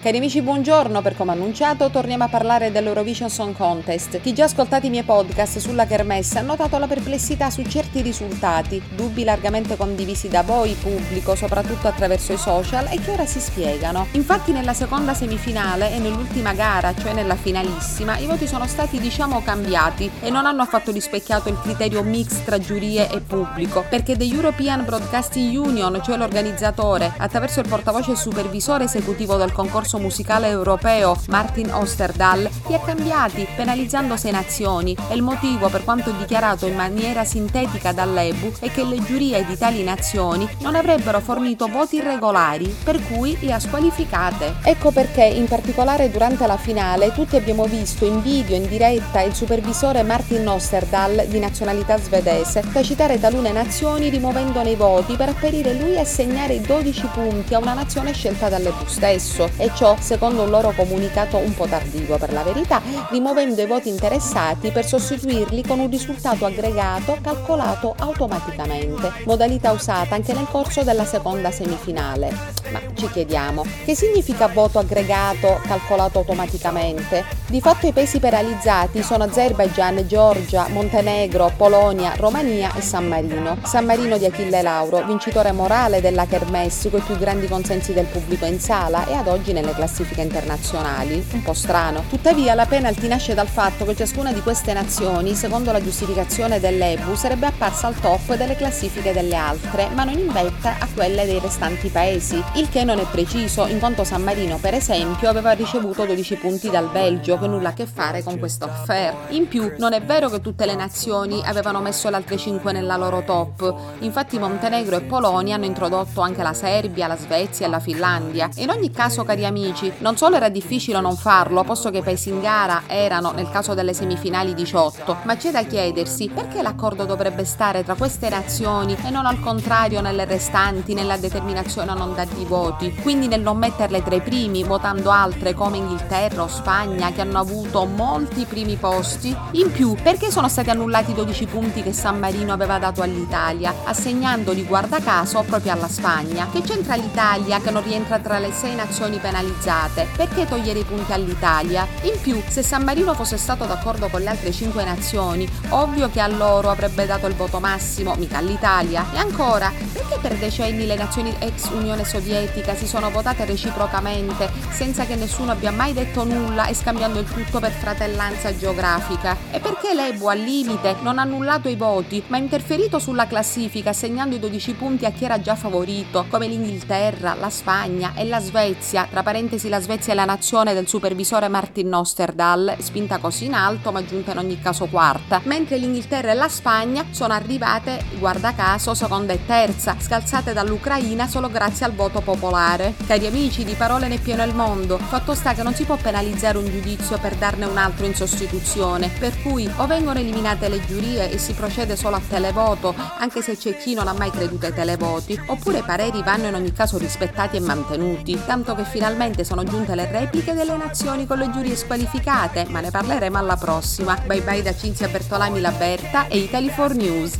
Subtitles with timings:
[0.00, 1.02] Cari amici, buongiorno.
[1.02, 4.20] Per come annunciato, torniamo a parlare dell'Eurovision Song Contest.
[4.20, 8.00] Chi già ha ascoltato i miei podcast sulla Kermesse ha notato la perplessità su certi
[8.00, 13.40] risultati, dubbi largamente condivisi da voi, pubblico, soprattutto attraverso i social, e che ora si
[13.40, 14.06] spiegano.
[14.12, 19.42] Infatti, nella seconda semifinale e nell'ultima gara, cioè nella finalissima, i voti sono stati, diciamo,
[19.42, 24.24] cambiati e non hanno affatto rispecchiato il criterio mix tra giurie e pubblico, perché The
[24.24, 30.48] European Broadcasting Union, cioè l'organizzatore, attraverso il portavoce e supervisore esecutivo del concorso concorso musicale
[30.48, 36.66] europeo Martin Osterdahl li ha cambiati, penalizzando sei nazioni e il motivo, per quanto dichiarato
[36.66, 41.96] in maniera sintetica dall'EBU, è che le giurie di tali nazioni non avrebbero fornito voti
[41.96, 44.56] irregolari, per cui le ha squalificate.
[44.62, 49.34] Ecco perché, in particolare durante la finale, tutti abbiamo visto in video, in diretta, il
[49.34, 55.98] supervisore Martin Osterdahl, di nazionalità svedese, tacitare talune nazioni rimuovendone i voti per apparire lui
[55.98, 60.50] a segnare i 12 punti a una nazione scelta dall'EBU stesso, e ciò secondo un
[60.50, 65.78] loro comunicato un po' tardivo per la verità, rimuovendo i voti interessati per sostituirli con
[65.78, 72.28] un risultato aggregato calcolato automaticamente, modalità usata anche nel corso della seconda semifinale.
[72.72, 77.37] Ma ci chiediamo, che significa voto aggregato calcolato automaticamente?
[77.48, 83.58] Di fatto i paesi penalizzati sono Azerbaijan, Georgia, Montenegro, Polonia, Romania e San Marino.
[83.64, 88.06] San Marino di Achille Lauro, vincitore morale della Kermesse con i più grandi consensi del
[88.06, 92.04] pubblico in sala e ad oggi nelle nelle classifiche internazionali, un po' strano.
[92.08, 97.14] Tuttavia la penalty nasce dal fatto che ciascuna di queste nazioni, secondo la giustificazione dell'EBU,
[97.14, 101.38] sarebbe apparsa al top delle classifiche delle altre, ma non in vetta a quelle dei
[101.38, 106.04] restanti paesi, il che non è preciso, in quanto San Marino, per esempio, aveva ricevuto
[106.04, 109.14] 12 punti dal Belgio, che nulla a che fare con questo affair.
[109.30, 112.96] In più, non è vero che tutte le nazioni avevano messo le altre 5 nella
[112.96, 117.80] loro top, infatti Montenegro e Polonia hanno introdotto anche la Serbia, la Svezia e la
[117.80, 118.48] Finlandia.
[118.56, 119.92] In ogni caso, cari amici.
[119.98, 123.74] Non solo era difficile non farlo, posto che i paesi in gara erano, nel caso
[123.74, 129.10] delle semifinali, 18, ma c'è da chiedersi perché l'accordo dovrebbe stare tra queste nazioni e
[129.10, 134.02] non al contrario nelle restanti, nella determinazione a non dargli voti, quindi nel non metterle
[134.02, 139.36] tra i primi, votando altre come Inghilterra o Spagna che hanno avuto molti primi posti.
[139.52, 143.74] In più, perché sono stati annullati i 12 punti che San Marino aveva dato all'Italia,
[143.84, 146.48] assegnandoli guarda caso proprio alla Spagna?
[146.50, 150.08] Che c'entra l'Italia che non rientra tra le sei nazioni penalizzate?
[150.16, 151.86] perché togliere i punti all'Italia?
[152.02, 156.20] In più, se San Marino fosse stato d'accordo con le altre 5 nazioni, ovvio che
[156.20, 159.06] a loro avrebbe dato il voto massimo, mica all'Italia.
[159.14, 165.04] E ancora, perché per decenni le nazioni ex Unione Sovietica si sono votate reciprocamente senza
[165.04, 169.36] che nessuno abbia mai detto nulla e scambiando il tutto per fratellanza geografica?
[169.50, 173.90] E perché l'EBU al limite non ha annullato i voti, ma ha interferito sulla classifica
[173.90, 178.40] assegnando i 12 punti a chi era già favorito, come l'Inghilterra, la Spagna e la
[178.40, 183.54] Svezia, tra parentesi la Svezia è la nazione del supervisore Martin Osterdahl, spinta così in
[183.54, 188.54] alto ma giunta in ogni caso quarta, mentre l'Inghilterra e la Spagna sono arrivate, guarda
[188.54, 192.94] caso, seconda e terza, scalzate dall'Ucraina solo grazie al voto popolare.
[193.06, 196.58] Cari amici, di parole ne pieno il mondo, fatto sta che non si può penalizzare
[196.58, 201.30] un giudizio per darne un altro in sostituzione, per cui o vengono eliminate le giurie
[201.30, 204.74] e si procede solo a televoto, anche se c'è chi non ha mai creduto ai
[204.74, 209.44] televoti, oppure i pareri vanno in ogni caso rispettati e mantenuti, tanto che finalmente finalmente
[209.44, 214.16] sono giunte le repliche delle nazioni con le giurie squalificate, ma ne parleremo alla prossima.
[214.26, 217.32] Bye bye da Cinzia Bertolami Laberta e Italy 4 News.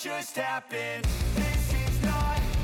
[0.00, 1.47] just happened